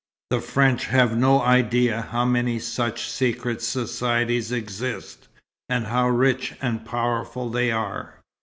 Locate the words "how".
2.09-2.25, 5.85-6.09